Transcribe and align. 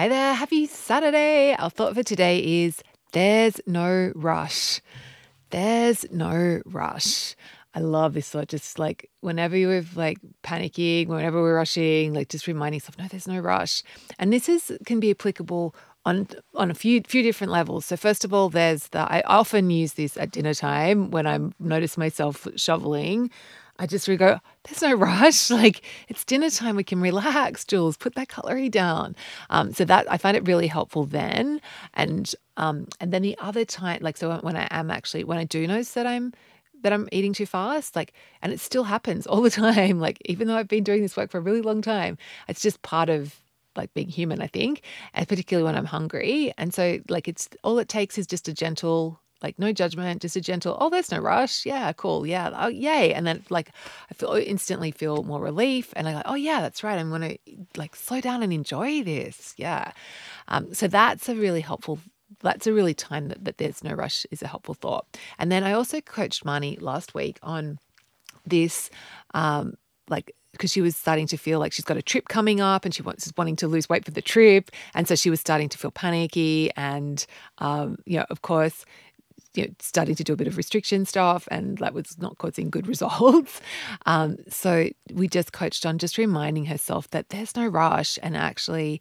Hi 0.00 0.08
there, 0.08 0.32
happy 0.32 0.66
Saturday. 0.66 1.54
Our 1.58 1.68
thought 1.68 1.92
for 1.92 2.02
today 2.02 2.62
is 2.64 2.82
there's 3.12 3.60
no 3.66 4.12
rush. 4.14 4.80
There's 5.50 6.10
no 6.10 6.62
rush. 6.64 7.36
I 7.74 7.80
love 7.80 8.14
this 8.14 8.30
thought. 8.30 8.48
Just 8.48 8.78
like 8.78 9.10
whenever 9.20 9.58
you're 9.58 9.84
like 9.94 10.16
panicking, 10.42 11.08
whenever 11.08 11.42
we're 11.42 11.54
rushing, 11.54 12.14
like 12.14 12.30
just 12.30 12.46
reminding 12.46 12.78
yourself, 12.78 12.96
no, 12.96 13.08
there's 13.08 13.28
no 13.28 13.40
rush. 13.40 13.82
And 14.18 14.32
this 14.32 14.48
is 14.48 14.72
can 14.86 15.00
be 15.00 15.10
applicable 15.10 15.74
on 16.06 16.28
on 16.54 16.70
a 16.70 16.74
few 16.74 17.02
few 17.02 17.22
different 17.22 17.52
levels. 17.52 17.84
So 17.84 17.98
first 17.98 18.24
of 18.24 18.32
all, 18.32 18.48
there's 18.48 18.88
the 18.88 19.00
I 19.00 19.20
often 19.26 19.68
use 19.68 19.92
this 19.92 20.16
at 20.16 20.30
dinner 20.30 20.54
time 20.54 21.10
when 21.10 21.26
I 21.26 21.40
notice 21.58 21.98
myself 21.98 22.48
shoveling. 22.56 23.30
I 23.80 23.86
just 23.86 24.06
really 24.06 24.18
go, 24.18 24.38
there's 24.64 24.82
no 24.82 24.94
rush. 24.94 25.50
Like 25.60 25.82
it's 26.08 26.24
dinner 26.24 26.50
time. 26.50 26.76
We 26.76 26.84
can 26.84 27.00
relax, 27.00 27.64
Jules. 27.64 27.96
Put 27.96 28.14
that 28.14 28.28
cutlery 28.28 28.68
down. 28.68 29.16
Um, 29.48 29.72
so 29.72 29.84
that 29.86 30.10
I 30.10 30.16
find 30.18 30.36
it 30.36 30.46
really 30.46 30.66
helpful 30.66 31.04
then. 31.04 31.60
And 31.94 32.32
um, 32.56 32.86
and 33.00 33.12
then 33.12 33.22
the 33.22 33.36
other 33.38 33.64
time, 33.64 34.00
like 34.02 34.16
so 34.16 34.38
when 34.42 34.56
I 34.56 34.68
am 34.70 34.90
actually 34.90 35.24
when 35.24 35.38
I 35.38 35.44
do 35.44 35.66
notice 35.66 35.92
that 35.92 36.06
I'm 36.06 36.32
that 36.82 36.92
I'm 36.92 37.08
eating 37.12 37.32
too 37.32 37.46
fast, 37.46 37.96
like, 37.96 38.12
and 38.42 38.52
it 38.52 38.60
still 38.60 38.84
happens 38.84 39.26
all 39.26 39.40
the 39.40 39.50
time. 39.50 39.98
Like 39.98 40.18
even 40.26 40.46
though 40.46 40.56
I've 40.56 40.68
been 40.68 40.84
doing 40.84 41.02
this 41.02 41.16
work 41.16 41.30
for 41.30 41.38
a 41.38 41.42
really 41.42 41.62
long 41.62 41.82
time, 41.82 42.18
it's 42.48 42.62
just 42.62 42.82
part 42.82 43.08
of 43.08 43.40
like 43.76 43.94
being 43.94 44.08
human, 44.08 44.42
I 44.42 44.46
think, 44.46 44.82
and 45.14 45.26
particularly 45.28 45.64
when 45.64 45.76
I'm 45.76 45.86
hungry. 45.86 46.52
And 46.58 46.74
so 46.74 46.98
like 47.08 47.28
it's 47.28 47.48
all 47.64 47.78
it 47.78 47.88
takes 47.88 48.18
is 48.18 48.26
just 48.26 48.48
a 48.48 48.52
gentle 48.54 49.19
like 49.42 49.58
no 49.58 49.72
judgment, 49.72 50.22
just 50.22 50.36
a 50.36 50.40
gentle, 50.40 50.76
oh, 50.80 50.90
there's 50.90 51.10
no 51.10 51.18
rush. 51.18 51.64
Yeah, 51.64 51.92
cool. 51.92 52.26
Yeah. 52.26 52.50
Oh, 52.54 52.68
yay. 52.68 53.12
And 53.14 53.26
then 53.26 53.42
like 53.50 53.70
I 54.10 54.14
feel 54.14 54.32
instantly 54.32 54.90
feel 54.90 55.22
more 55.22 55.40
relief. 55.40 55.92
And 55.96 56.08
I 56.08 56.12
go, 56.12 56.22
oh 56.26 56.34
yeah, 56.34 56.60
that's 56.60 56.82
right. 56.82 56.98
I'm 56.98 57.10
gonna 57.10 57.36
like 57.76 57.96
slow 57.96 58.20
down 58.20 58.42
and 58.42 58.52
enjoy 58.52 59.02
this. 59.02 59.54
Yeah. 59.56 59.92
Um, 60.48 60.74
so 60.74 60.88
that's 60.88 61.28
a 61.28 61.34
really 61.34 61.60
helpful 61.60 61.98
that's 62.42 62.66
a 62.66 62.72
really 62.72 62.94
time 62.94 63.28
that, 63.28 63.44
that 63.44 63.58
there's 63.58 63.82
no 63.82 63.92
rush 63.92 64.24
is 64.30 64.40
a 64.40 64.46
helpful 64.46 64.74
thought. 64.74 65.04
And 65.38 65.50
then 65.50 65.64
I 65.64 65.72
also 65.72 66.00
coached 66.00 66.44
Marnie 66.44 66.80
last 66.80 67.14
week 67.14 67.38
on 67.42 67.78
this 68.46 68.90
um 69.34 69.74
like 70.08 70.34
because 70.52 70.72
she 70.72 70.80
was 70.80 70.96
starting 70.96 71.26
to 71.28 71.36
feel 71.36 71.58
like 71.58 71.72
she's 71.72 71.84
got 71.84 71.96
a 71.96 72.02
trip 72.02 72.28
coming 72.28 72.60
up 72.60 72.84
and 72.84 72.94
she 72.94 73.02
wants 73.02 73.32
wanting 73.36 73.56
to 73.56 73.68
lose 73.68 73.88
weight 73.88 74.04
for 74.04 74.10
the 74.10 74.22
trip 74.22 74.70
and 74.94 75.06
so 75.06 75.14
she 75.14 75.30
was 75.30 75.40
starting 75.40 75.68
to 75.68 75.78
feel 75.78 75.90
panicky 75.90 76.70
and 76.76 77.26
um, 77.58 77.96
you 78.04 78.18
know 78.18 78.26
of 78.30 78.42
course 78.42 78.84
you 79.54 79.64
know, 79.64 79.70
starting 79.80 80.14
to 80.14 80.24
do 80.24 80.32
a 80.32 80.36
bit 80.36 80.46
of 80.46 80.56
restriction 80.56 81.04
stuff, 81.04 81.48
and 81.50 81.78
that 81.78 81.94
was 81.94 82.18
not 82.18 82.38
causing 82.38 82.70
good 82.70 82.86
results. 82.94 83.60
Um, 84.06 84.36
so 84.48 84.88
we 85.12 85.28
just 85.28 85.52
coached 85.52 85.84
on 85.86 85.98
just 85.98 86.18
reminding 86.18 86.66
herself 86.66 87.10
that 87.10 87.30
there's 87.30 87.56
no 87.56 87.66
rush, 87.66 88.18
and 88.22 88.36
actually, 88.36 89.00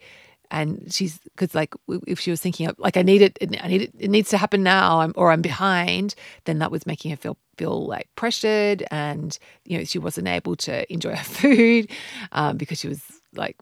and 0.51 0.91
she's 0.91 1.19
because 1.19 1.53
like 1.53 1.73
if 2.07 2.19
she 2.19 2.31
was 2.31 2.41
thinking 2.41 2.67
of 2.67 2.79
like 2.79 2.97
I 2.97 3.01
need 3.01 3.21
it, 3.21 3.37
I 3.61 3.67
need 3.67 3.81
it, 3.83 3.93
it 3.99 4.09
needs 4.09 4.29
to 4.29 4.37
happen 4.37 4.63
now, 4.63 5.11
or 5.15 5.31
I'm 5.31 5.41
behind, 5.41 6.15
then 6.45 6.59
that 6.59 6.71
was 6.71 6.85
making 6.85 7.11
her 7.11 7.17
feel 7.17 7.37
feel 7.57 7.85
like 7.85 8.07
pressured, 8.15 8.83
and 8.91 9.37
you 9.65 9.77
know 9.77 9.83
she 9.83 9.99
wasn't 9.99 10.27
able 10.27 10.55
to 10.57 10.91
enjoy 10.91 11.15
her 11.15 11.23
food 11.23 11.91
um, 12.31 12.57
because 12.57 12.79
she 12.79 12.87
was 12.87 13.01
like 13.35 13.55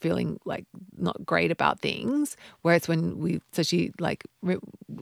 feeling 0.00 0.40
like 0.44 0.64
not 0.96 1.24
great 1.24 1.50
about 1.50 1.80
things. 1.80 2.36
Whereas 2.62 2.88
when 2.88 3.18
we, 3.18 3.40
so 3.52 3.62
she 3.62 3.92
like, 3.98 4.24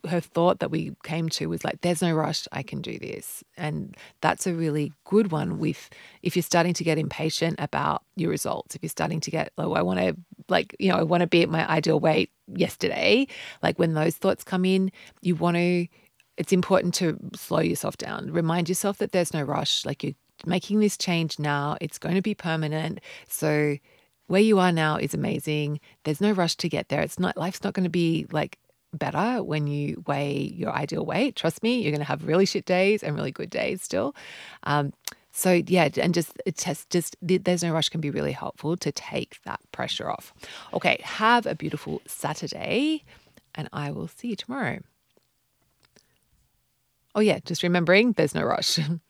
her 0.09 0.21
thought 0.21 0.61
that 0.61 0.71
we 0.71 0.93
came 1.03 1.29
to 1.31 1.49
was 1.49 1.65
like, 1.65 1.81
there's 1.81 2.03
no 2.03 2.13
rush, 2.13 2.47
I 2.53 2.63
can 2.63 2.83
do 2.83 2.99
this. 2.99 3.45
And 3.57 3.97
that's 4.21 4.47
a 4.47 4.55
really 4.55 4.93
good 5.05 5.31
one 5.31 5.59
with, 5.59 5.91
if 6.23 6.37
you're 6.37 6.43
starting 6.43 6.75
to 6.75 6.85
get 6.85 6.99
impatient 6.99 7.57
about 7.59 8.03
your 8.17 8.31
results, 8.31 8.75
if 8.75 8.83
you're 8.83 8.91
starting 8.91 9.21
to 9.21 9.31
get, 9.31 9.53
oh, 9.59 9.75
I 9.75 9.83
want 9.83 10.01
to, 10.01 10.17
like, 10.49 10.75
you 10.79 10.91
know, 10.91 10.97
I 10.97 11.03
want 11.03 11.21
to 11.23 11.27
be 11.27 11.43
at 11.43 11.49
my 11.49 11.69
ideal 11.69 12.01
weight 12.01 12.31
yesterday, 12.47 13.27
like 13.63 13.79
when 13.79 13.95
those 13.95 14.17
thoughts 14.17 14.45
come 14.45 14.65
in, 14.65 14.91
you 15.23 15.35
want 15.35 15.57
to, 15.57 15.87
it's 16.37 16.53
important 16.53 16.95
to 16.95 17.19
slow 17.35 17.61
yourself 17.61 17.97
down. 17.97 18.31
Remind 18.31 18.69
yourself 18.69 18.99
that 18.99 19.13
there's 19.13 19.35
no 19.35 19.43
rush. 19.43 19.85
Like 19.85 20.05
you're 20.05 20.15
making 20.47 20.81
this 20.81 20.97
change 20.97 21.39
now, 21.39 21.77
it's 21.81 21.99
going 21.99 22.15
to 22.15 22.23
be 22.23 22.35
permanent. 22.35 23.01
So, 23.29 23.77
where 24.29 24.43
you 24.43 24.59
are 24.59 24.73
now 24.73 24.97
is 24.97 25.15
amazing. 25.15 25.81
There's 26.05 26.21
no 26.21 26.33
rush 26.33 26.55
to 26.57 26.69
get 26.69 26.91
there. 26.91 27.01
It's 27.01 27.19
not 27.19 27.37
life's 27.39 27.65
not 27.65 27.73
going 27.73 27.85
to 27.85 27.91
be 27.91 28.27
like 28.31 28.59
better 28.93 29.43
when 29.43 29.67
you 29.67 30.03
weigh 30.07 30.53
your 30.55 30.73
ideal 30.73 31.05
weight. 31.05 31.37
Trust 31.37 31.63
me, 31.63 31.81
you're 31.81 31.93
going 31.93 32.01
to 32.01 32.05
have 32.05 32.27
really 32.27 32.47
shit 32.47 32.65
days 32.65 33.03
and 33.03 33.15
really 33.15 33.33
good 33.33 33.51
days 33.51 33.83
still. 33.83 34.15
Um, 34.63 34.93
so 35.31 35.63
yeah, 35.67 35.89
and 35.99 36.13
just 36.13 36.33
just 36.57 36.91
just 36.91 37.17
there's 37.23 37.63
no 37.63 37.73
rush 37.73 37.91
can 37.91 38.01
be 38.01 38.11
really 38.11 38.33
helpful 38.33 38.77
to 38.77 38.91
take 38.91 39.41
that 39.45 39.61
pressure 39.71 40.11
off. 40.11 40.35
Okay, 40.75 41.01
have 41.05 41.47
a 41.47 41.55
beautiful 41.55 42.03
Saturday, 42.07 43.05
and 43.55 43.69
I 43.73 43.93
will 43.93 44.09
see 44.09 44.29
you 44.29 44.37
tomorrow. 44.37 44.81
Oh 47.15 47.21
yeah, 47.21 47.39
just 47.45 47.63
remembering 47.63 48.13
there's 48.13 48.35
no 48.35 48.43
rush. 48.43 48.81